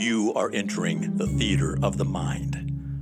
[0.00, 2.54] You are entering the Theater of the Mind,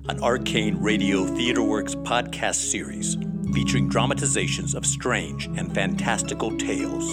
[0.09, 3.19] an arcane radio TheaterWorks podcast series
[3.53, 7.07] featuring dramatizations of strange and fantastical tales.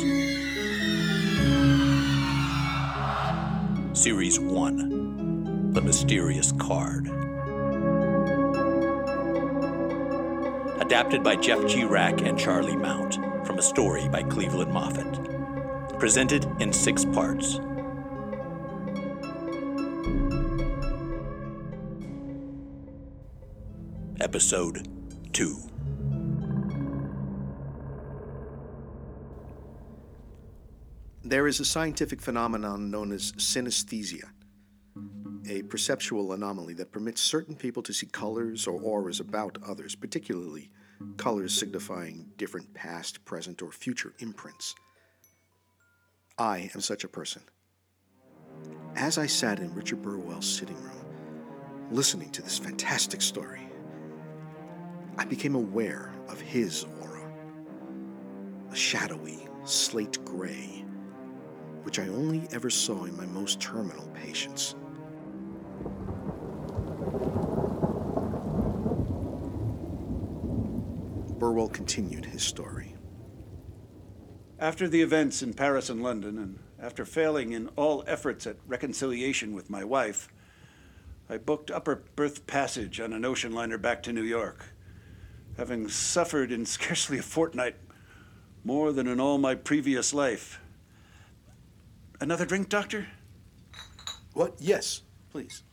[3.92, 7.08] Series 1 The Mysterious Card.
[10.80, 11.84] Adapted by Jeff G.
[11.84, 13.16] Rack and Charlie Mount
[13.46, 16.00] from a story by Cleveland Moffett.
[16.00, 17.60] Presented in six parts.
[24.34, 24.88] Episode
[25.34, 25.56] 2.
[31.24, 34.32] There is a scientific phenomenon known as synesthesia,
[35.48, 40.72] a perceptual anomaly that permits certain people to see colors or auras about others, particularly
[41.18, 44.74] colors signifying different past, present, or future imprints.
[46.40, 47.44] I am such a person.
[48.96, 51.06] As I sat in Richard Burwell's sitting room,
[51.92, 53.70] listening to this fantastic story,
[55.18, 57.32] I became aware of his aura.
[58.72, 60.84] A shadowy, slate gray,
[61.84, 64.76] which I only ever saw in my most terminal patients.
[71.38, 72.96] Burwell continued his story.
[74.60, 79.54] After the events in Paris and London, and after failing in all efforts at reconciliation
[79.54, 80.30] with my wife,
[81.30, 84.73] I booked upper berth passage on an ocean liner back to New York,
[85.58, 87.76] having suffered in scarcely a fortnight
[88.64, 90.60] more than in all my previous life.
[92.20, 93.08] Another drink, Doctor?
[94.34, 94.56] What?
[94.60, 95.64] Yes, please.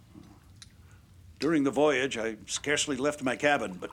[1.39, 3.91] During the voyage, I scarcely left my cabin, but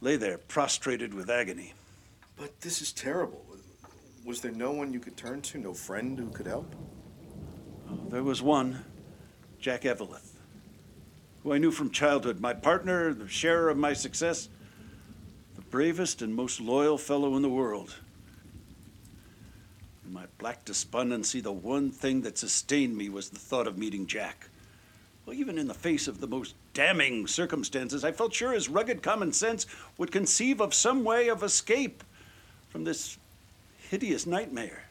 [0.00, 1.72] lay there prostrated with agony.
[2.36, 3.46] But this is terrible.
[4.24, 6.74] Was there no one you could turn to, no friend who could help?
[8.08, 8.84] There was one,
[9.58, 10.38] Jack Eveleth,
[11.42, 14.48] who I knew from childhood, my partner, the sharer of my success,
[15.72, 17.96] bravest and most loyal fellow in the world.
[20.04, 24.06] In my black despondency, the one thing that sustained me was the thought of meeting
[24.06, 24.50] Jack.
[25.24, 29.02] Well, even in the face of the most damning circumstances, I felt sure his rugged
[29.02, 29.66] common sense
[29.96, 32.04] would conceive of some way of escape
[32.68, 33.16] from this
[33.88, 34.84] hideous nightmare.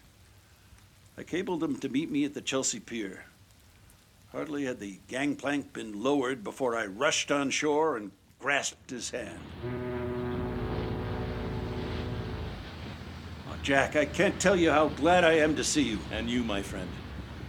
[1.16, 3.26] I cabled him to meet me at the Chelsea Pier.
[4.32, 10.01] Hardly had the gangplank been lowered before I rushed on shore and grasped his hand.
[13.64, 16.00] Jack, I can't tell you how glad I am to see you.
[16.12, 16.90] And you, my friend.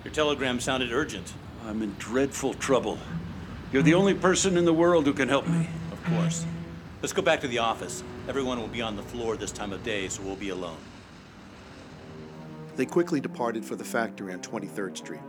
[0.04, 1.32] Your telegram sounded urgent.
[1.66, 2.98] I'm in dreadful trouble.
[3.72, 5.68] You're the only person in the world who can help me.
[5.90, 6.44] Of course.
[7.00, 8.04] Let's go back to the office.
[8.28, 10.76] Everyone will be on the floor this time of day, so we'll be alone.
[12.76, 15.20] They quickly departed for the factory on 23rd Street,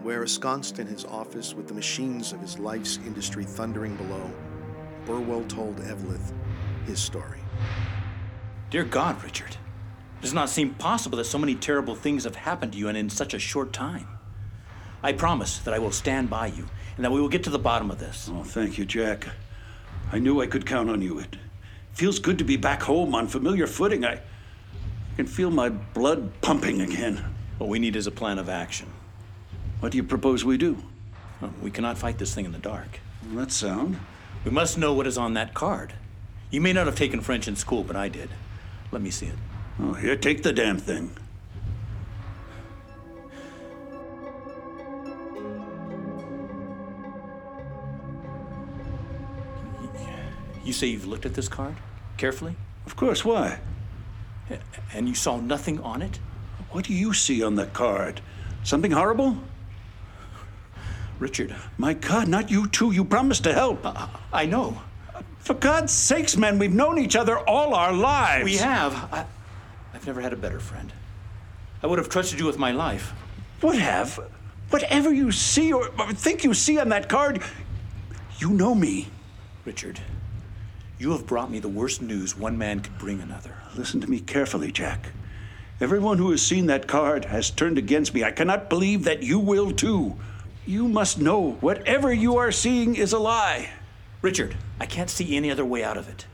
[0.00, 4.30] where, ensconced in his office with the machines of his life's industry thundering below,
[5.06, 6.32] Burwell told Eveleth
[6.86, 7.40] his story.
[8.70, 9.56] Dear God, Richard.
[10.18, 12.96] It does not seem possible that so many terrible things have happened to you and
[12.96, 14.08] in such a short time.
[15.02, 16.66] I promise that I will stand by you
[16.96, 18.30] and that we will get to the bottom of this.
[18.32, 19.28] Oh, thank you, Jack.
[20.12, 21.18] I knew I could count on you.
[21.18, 21.36] It
[21.92, 24.04] feels good to be back home on familiar footing.
[24.04, 24.20] I
[25.16, 27.24] can feel my blood pumping again.
[27.58, 28.88] What we need is a plan of action.
[29.80, 30.78] What do you propose we do?
[31.40, 33.00] Well, we cannot fight this thing in the dark.
[33.26, 33.98] Well, that's sound.
[34.44, 35.92] We must know what is on that card.
[36.50, 38.30] You may not have taken French in school, but I did.
[38.90, 39.34] Let me see it.
[39.80, 41.10] Oh, here, take the damn thing.
[50.64, 51.76] You say you've looked at this card
[52.16, 52.56] carefully?
[52.86, 53.58] Of course, why?
[54.94, 56.18] And you saw nothing on it?
[56.70, 58.20] What do you see on the card?
[58.62, 59.36] Something horrible?
[61.18, 61.54] Richard.
[61.78, 62.92] My God, not you too.
[62.92, 63.84] You promised to help.
[63.86, 64.80] I, I know.
[65.38, 68.44] For God's sakes, man, we've known each other all our lives.
[68.44, 68.94] We have.
[69.12, 69.26] I,
[69.94, 70.92] I've never had a better friend.
[71.82, 73.12] I would have trusted you with my life.
[73.62, 74.18] Would have?
[74.70, 77.42] Whatever you see or, or think you see on that card,
[78.38, 79.08] you know me.
[79.64, 80.00] Richard,
[80.98, 83.54] you have brought me the worst news one man could bring another.
[83.76, 85.10] Listen to me carefully, Jack.
[85.80, 88.24] Everyone who has seen that card has turned against me.
[88.24, 90.16] I cannot believe that you will too.
[90.66, 93.70] You must know whatever you are seeing is a lie.
[94.22, 96.26] Richard, I can't see any other way out of it.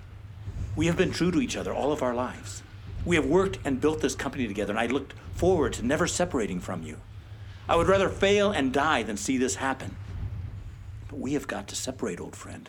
[0.77, 2.62] We have been true to each other all of our lives.
[3.05, 6.61] We have worked and built this company together, and I looked forward to never separating
[6.61, 6.99] from you.
[7.69, 9.97] I would rather fail and die than see this happen.
[11.08, 12.69] But we have got to separate, old friend.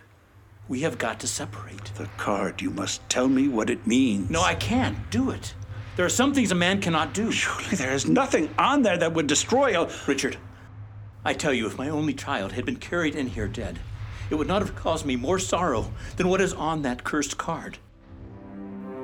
[0.68, 1.86] We have got to separate.
[1.96, 4.30] The card, you must tell me what it means.
[4.30, 5.54] No, I can't do it.
[5.98, 7.32] There are some things a man cannot do.
[7.32, 9.92] Surely there is nothing on there that would destroy a.
[10.08, 10.38] Richard,
[11.26, 13.80] I tell you, if my only child had been carried in here dead,
[14.30, 17.78] it would not have caused me more sorrow than what is on that cursed card.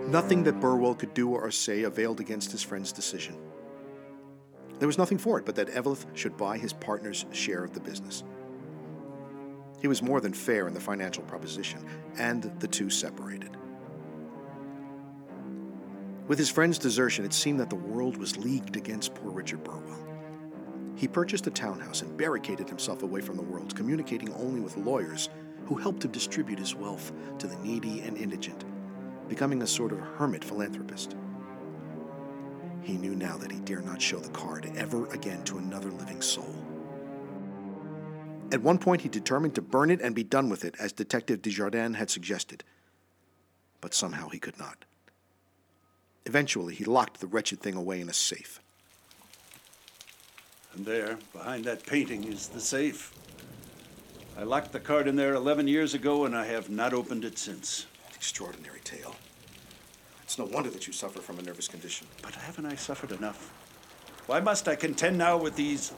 [0.08, 3.36] Nothing that Burwell could do or say availed against his friend's decision.
[4.80, 7.82] There was nothing for it but that Eveleth should buy his partner's share of the
[7.82, 8.24] business.
[9.82, 11.86] He was more than fair in the financial proposition,
[12.18, 13.58] and the two separated.
[16.28, 20.08] With his friend's desertion, it seemed that the world was leagued against poor Richard Burwell.
[20.96, 25.30] He purchased a townhouse and barricaded himself away from the world, communicating only with lawyers
[25.66, 28.64] who helped him distribute his wealth to the needy and indigent,
[29.28, 31.16] becoming a sort of hermit philanthropist.
[32.82, 36.22] He knew now that he dare not show the card ever again to another living
[36.22, 36.56] soul.
[38.52, 41.42] At one point, he determined to burn it and be done with it, as Detective
[41.42, 42.64] Desjardins had suggested.
[43.82, 44.86] But somehow he could not.
[46.26, 48.62] Eventually, he locked the wretched thing away in a safe.
[50.74, 53.14] And there, behind that painting, is the safe.
[54.38, 57.38] I locked the card in there 11 years ago, and I have not opened it
[57.38, 57.86] since.
[58.18, 59.16] Extraordinary tale.
[60.24, 62.08] It's no wonder that you suffer from a nervous condition.
[62.22, 63.54] But haven't I suffered enough?
[64.26, 65.94] Why must I contend now with these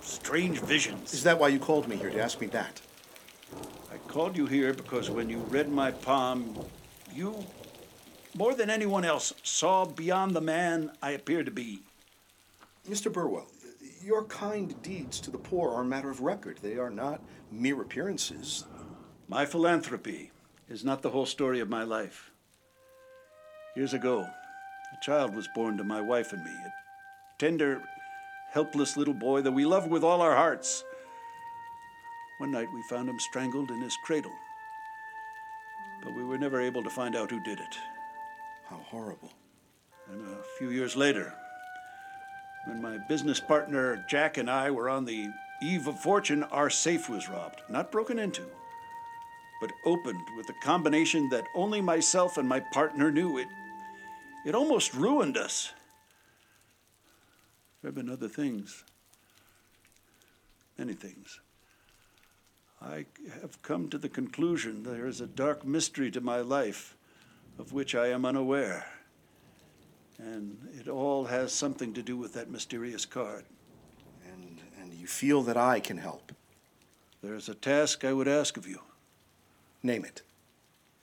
[0.00, 1.12] strange visions?
[1.12, 2.80] Is that why you called me here to ask me that?
[3.92, 6.58] I called you here because when you read my palm,
[7.14, 7.44] you,
[8.34, 11.82] more than anyone else, saw beyond the man I appear to be.
[12.88, 13.12] Mr.
[13.12, 13.46] Burwell,
[14.02, 16.58] your kind deeds to the poor are a matter of record.
[16.62, 17.20] They are not
[17.52, 18.64] mere appearances.
[19.28, 20.32] My philanthropy
[20.68, 22.30] is not the whole story of my life.
[23.76, 26.72] Years ago, a child was born to my wife and me, a
[27.38, 27.82] tender,
[28.52, 30.84] helpless little boy that we loved with all our hearts.
[32.38, 34.34] One night we found him strangled in his cradle,
[36.02, 37.76] but we were never able to find out who did it.
[38.68, 39.32] How horrible.
[40.10, 41.34] And a few years later,
[42.66, 45.28] when my business partner Jack and I were on the
[45.62, 47.62] eve of fortune, our safe was robbed.
[47.68, 48.44] Not broken into,
[49.60, 53.38] but opened with a combination that only myself and my partner knew.
[53.38, 53.48] It,
[54.46, 55.72] it almost ruined us.
[57.82, 58.84] There have been other things,
[60.76, 61.40] many things.
[62.80, 63.06] I
[63.40, 66.96] have come to the conclusion there is a dark mystery to my life
[67.58, 68.86] of which I am unaware.
[70.18, 73.44] And it all has something to do with that mysterious card.
[74.32, 76.32] And, and you feel that I can help.
[77.22, 78.80] There's a task I would ask of you.
[79.82, 80.22] Name it.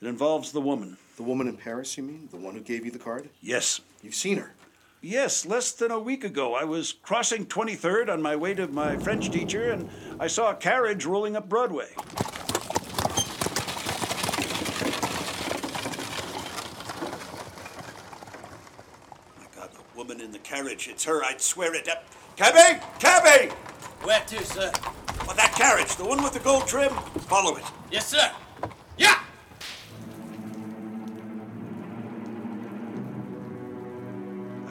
[0.01, 0.98] It involves the woman.
[1.18, 2.27] The woman in Paris, you mean?
[2.30, 3.30] The one who gave you the card?
[3.42, 3.80] Yes.
[4.04, 4.54] You've seen her.
[5.01, 8.98] Yes, less than a week ago, I was crossing 23rd on my way to my
[8.98, 9.88] French teacher, and
[10.19, 11.89] I saw a carriage rolling up Broadway.
[19.38, 21.88] My God, the woman in the carriage, it's her, I'd swear it.
[21.88, 21.95] Uh,
[22.36, 22.81] cabby!
[23.00, 23.54] Cabby!
[24.01, 24.72] Where to, sir?
[25.27, 26.94] Well, that carriage, the one with the gold trim,
[27.30, 27.63] follow it.
[27.92, 28.31] Yes, sir.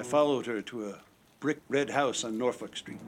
[0.04, 1.00] Followed her to a
[1.40, 3.00] brick red house on Norfolk Street.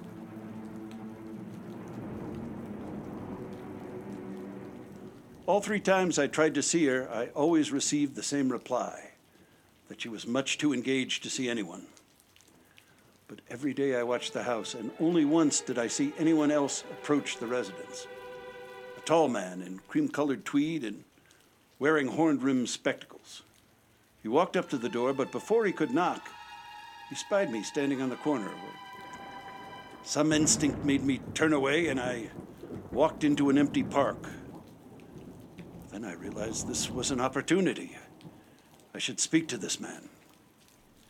[5.46, 9.12] All three times I tried to see her, I always received the same reply
[9.88, 11.87] that she was much too engaged to see anyone.
[13.28, 16.82] But every day I watched the house, and only once did I see anyone else
[16.91, 18.08] approach the residence.
[18.96, 21.05] A tall man in cream colored tweed and
[21.79, 23.43] wearing horn rimmed spectacles.
[24.22, 26.29] He walked up to the door, but before he could knock,
[27.08, 28.51] he spied me standing on the corner.
[30.03, 32.31] Some instinct made me turn away, and I
[32.93, 34.29] walked into an empty park.
[35.91, 37.96] Then I realized this was an opportunity.
[38.94, 40.08] I should speak to this man.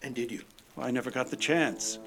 [0.03, 0.43] And did you?
[0.75, 1.99] Well, I never got the chance.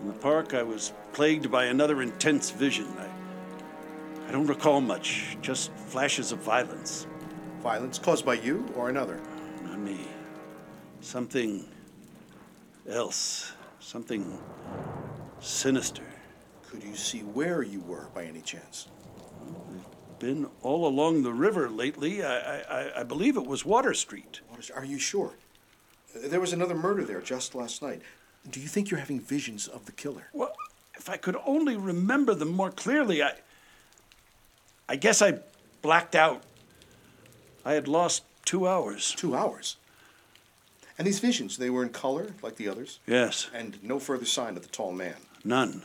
[0.00, 2.86] In the park, I was plagued by another intense vision.
[2.98, 7.06] I, I don't recall much, just flashes of violence.
[7.62, 9.20] Violence caused by you or another?
[9.64, 10.08] Not me.
[11.00, 11.68] Something
[12.90, 13.52] else.
[13.80, 14.38] Something
[15.40, 16.02] sinister.
[16.68, 18.88] Could you see where you were by any chance?
[20.18, 22.22] Been all along the river lately.
[22.22, 24.40] I, I, I believe it was Water Street.
[24.48, 25.32] What is, are you sure?
[26.14, 28.02] Uh, There was another murder there just last night.
[28.50, 30.28] Do you think you're having visions of the killer?
[30.32, 30.52] Well,
[30.94, 33.32] if I could only remember them more clearly, I.
[34.88, 35.38] I guess I
[35.82, 36.42] blacked out.
[37.64, 39.14] I had lost two hours.
[39.16, 39.76] Two hours.
[40.98, 43.00] And these visions, they were in color like the others?
[43.06, 45.16] Yes, And no further sign of the tall man.
[45.44, 45.84] none.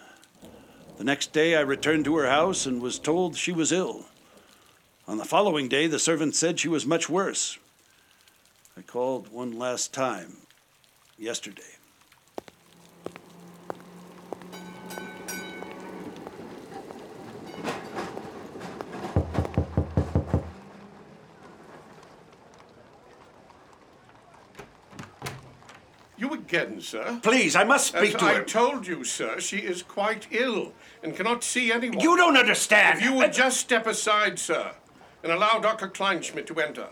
[0.98, 4.06] The next day, I returned to her house and was told she was ill.
[5.10, 7.58] On the following day, the servant said she was much worse.
[8.78, 10.38] I called one last time
[11.18, 11.76] yesterday.
[26.46, 27.20] Again, sir.
[27.24, 28.44] Please, I must speak As to I her.
[28.44, 30.74] told you, sir, she is quite ill
[31.04, 32.00] and cannot see anyone.
[32.00, 33.00] you don't understand.
[33.00, 34.72] If you would just step aside, sir,
[35.24, 35.88] and allow Dr.
[35.88, 36.88] Kleinschmidt to enter.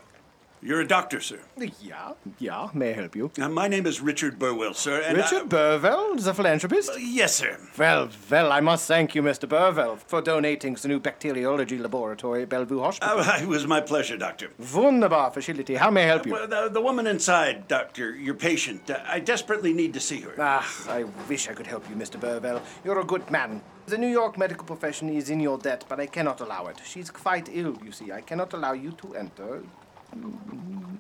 [0.65, 1.39] You're a doctor, sir.
[1.81, 3.31] Yeah, yeah, may I help you?
[3.37, 5.01] Uh, my name is Richard Burwell, sir.
[5.01, 6.89] And Richard I- Burwell, the philanthropist?
[6.97, 7.57] yes, sir.
[7.77, 9.47] Well, well, I must thank you, Mr.
[9.49, 13.19] Burwell, for donating the new bacteriology laboratory at Bellevue Hospital.
[13.19, 14.51] Uh, it was my pleasure, doctor.
[14.73, 15.75] Wunderbar facility.
[15.75, 16.31] How may I help you?
[16.31, 20.33] Well, the, the woman inside, doctor, your patient, uh, I desperately need to see her.
[20.39, 22.17] Ah, I wish I could help you, Mr.
[22.17, 22.61] Burwell.
[22.85, 23.61] You're a good man.
[23.87, 26.77] The New York medical profession is in your debt, but I cannot allow it.
[26.85, 28.13] She's quite ill, you see.
[28.13, 29.61] I cannot allow you to enter.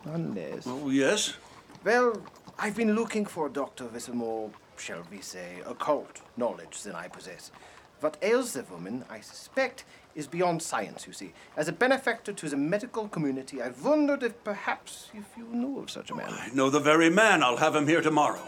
[0.05, 0.67] Unless.
[0.67, 1.35] oh, yes?
[1.83, 2.21] Well,
[2.59, 6.95] I've been looking for a doctor with a more, shall we say, occult knowledge than
[6.95, 7.51] I possess.
[7.99, 11.33] What ails the woman, I suspect, is beyond science, you see.
[11.55, 15.89] As a benefactor to the medical community, I wondered if perhaps if you knew of
[15.89, 16.29] such a man.
[16.29, 17.41] I know the very man.
[17.41, 18.43] I'll have him here tomorrow.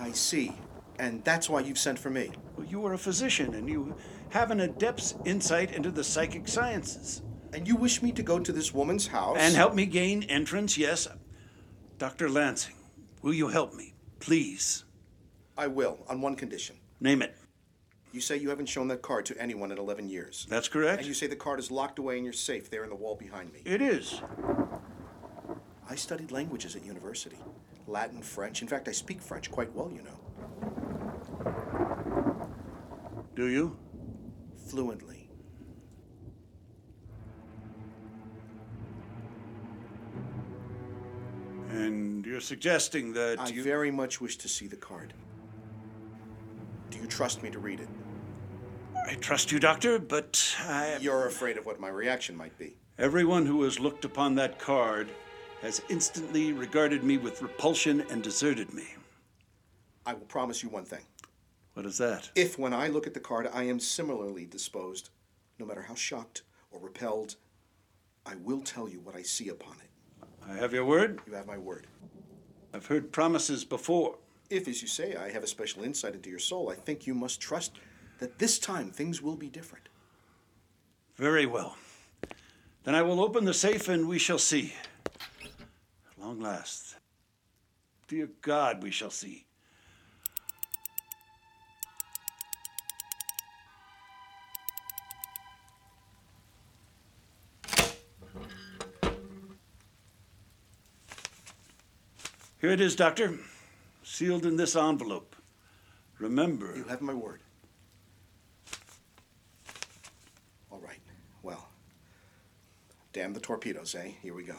[0.00, 0.56] I see.
[0.98, 2.30] And that's why you've sent for me.
[2.56, 3.94] Well, you are a physician, and you
[4.30, 7.20] have an adept's insight into the psychic sciences.
[7.56, 9.38] And you wish me to go to this woman's house?
[9.40, 11.08] And help me gain entrance, yes.
[11.96, 12.28] Dr.
[12.28, 12.74] Lansing,
[13.22, 13.94] will you help me?
[14.20, 14.84] Please.
[15.56, 16.76] I will, on one condition.
[17.00, 17.34] Name it.
[18.12, 20.46] You say you haven't shown that card to anyone in 11 years.
[20.50, 20.98] That's correct?
[20.98, 23.14] And you say the card is locked away in your safe there in the wall
[23.14, 23.62] behind me.
[23.64, 24.20] It is.
[25.88, 27.38] I studied languages at university
[27.86, 28.60] Latin, French.
[28.60, 30.18] In fact, I speak French quite well, you know.
[33.34, 33.78] Do you?
[34.68, 35.15] Fluently.
[41.96, 43.62] And you're suggesting that I you.
[43.62, 45.14] very much wish to see the card.
[46.90, 47.88] Do you trust me to read it?
[49.06, 50.98] I trust you, Doctor, but I.
[51.00, 52.76] You're afraid of what my reaction might be.
[52.98, 55.08] Everyone who has looked upon that card
[55.62, 58.88] has instantly regarded me with repulsion and deserted me.
[60.04, 61.02] I will promise you one thing.
[61.72, 62.30] What is that?
[62.34, 65.08] If, when I look at the card, I am similarly disposed,
[65.58, 67.36] no matter how shocked or repelled,
[68.26, 69.90] I will tell you what I see upon it.
[70.48, 71.20] I have your word.
[71.26, 71.86] You have my word.
[72.72, 74.18] I've heard promises before.
[74.48, 77.14] If, as you say, I have a special insight into your soul, I think you
[77.14, 77.72] must trust
[78.18, 79.88] that this time things will be different.
[81.16, 81.76] Very well.
[82.84, 84.74] Then I will open the safe and we shall see.
[85.44, 86.96] At long last.
[88.06, 89.45] Dear God, we shall see.
[102.66, 103.38] Here it is, Doctor.
[104.02, 105.36] Sealed in this envelope.
[106.18, 106.74] Remember.
[106.76, 107.40] You have my word.
[110.72, 110.98] All right.
[111.44, 111.68] Well,
[113.12, 114.10] damn the torpedoes, eh?
[114.20, 114.56] Here we go.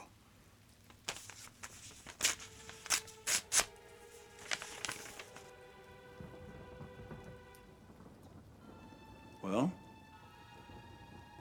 [9.44, 9.70] Well,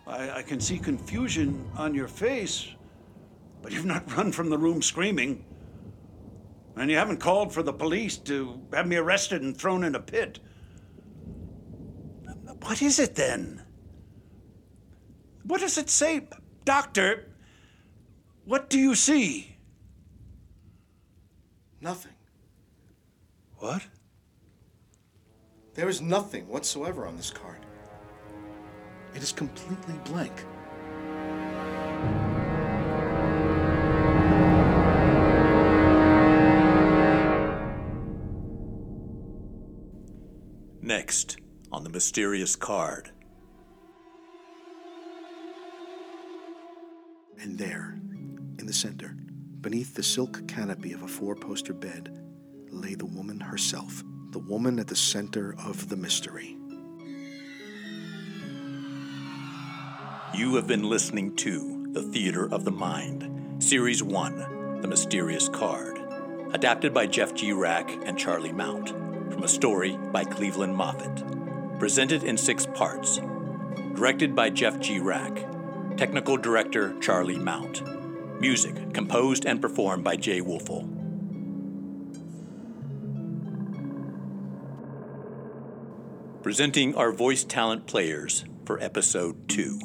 [0.05, 2.67] I, I can see confusion on your face,
[3.63, 5.45] but you've not run from the room screaming.
[6.77, 10.01] And you haven't called for the police to have me arrested and thrown in a
[10.01, 10.39] pit.
[12.61, 13.63] What is it then?
[15.45, 16.29] What does it say?
[16.65, 17.29] Doctor,
[18.45, 19.57] what do you see?
[21.81, 22.13] Nothing.
[23.59, 23.83] What?
[25.75, 27.65] There is nothing whatsoever on this card.
[29.15, 30.45] It is completely blank.
[40.87, 41.39] Next,
[41.73, 43.11] on the mysterious card.
[47.41, 47.99] And there,
[48.61, 49.17] in the center,
[49.61, 52.17] beneath the silk canopy of a four poster bed,
[52.71, 56.57] lay the woman herself, the woman at the center of the mystery.
[60.37, 65.99] You have been listening to The Theater of the Mind, Series 1 The Mysterious Card,
[66.53, 67.53] adapted by Jeff G.
[67.53, 71.79] Rack and Charlie Mount, from a story by Cleveland Moffett.
[71.79, 73.21] Presented in six parts.
[73.95, 74.99] Directed by Jeff G.
[74.99, 75.47] Rack.
[75.97, 77.83] Technical Director Charlie Mount.
[78.41, 80.93] Music composed and performed by Jay Wolfel.
[86.43, 89.79] Presenting our voice talent players for episode 2.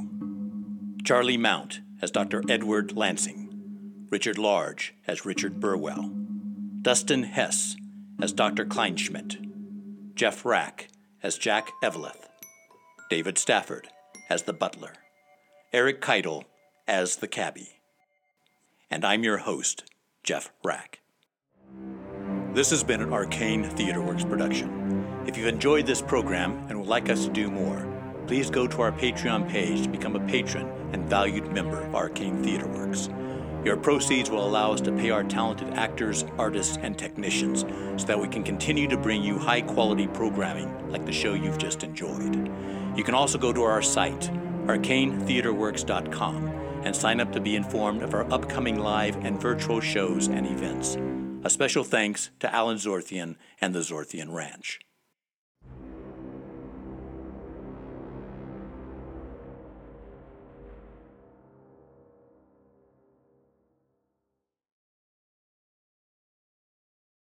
[1.03, 2.43] Charlie Mount as Dr.
[2.49, 6.11] Edward Lansing, Richard Large as Richard Burwell,
[6.81, 7.75] Dustin Hess
[8.21, 8.65] as Dr.
[8.65, 10.87] Kleinschmidt, Jeff Rack
[11.23, 12.27] as Jack Eveleth,
[13.09, 13.87] David Stafford
[14.29, 14.93] as the butler,
[15.73, 16.43] Eric Keitel
[16.87, 17.79] as the cabbie.
[18.89, 19.85] And I'm your host,
[20.23, 20.99] Jeff Rack.
[22.53, 25.23] This has been an Arcane TheaterWorks production.
[25.25, 27.87] If you've enjoyed this program and would like us to do more,
[28.27, 32.43] please go to our Patreon page to become a patron and valued member of Arcane
[32.43, 33.09] Theater Works.
[33.63, 37.61] Your proceeds will allow us to pay our talented actors, artists, and technicians
[38.01, 41.59] so that we can continue to bring you high quality programming like the show you've
[41.59, 42.51] just enjoyed.
[42.95, 44.31] You can also go to our site,
[44.65, 46.47] arcanetheaterworks.com,
[46.83, 50.97] and sign up to be informed of our upcoming live and virtual shows and events.
[51.43, 54.79] A special thanks to Alan Zorthian and the Zorthian Ranch.